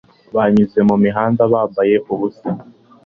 Banyuze 0.35 0.79
mu 0.89 0.95
mihanda 1.03 1.41
bambaye 1.53 1.95
ubusa 2.13 2.47